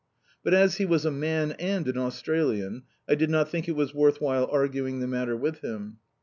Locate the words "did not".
3.13-3.49